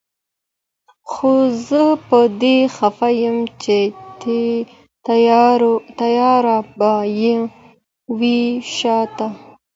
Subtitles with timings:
[1.11, 1.31] خو
[1.67, 3.79] زه په دې خفه يم چي
[5.99, 7.35] تياره به يې
[8.17, 8.41] وي
[8.77, 9.27] شاته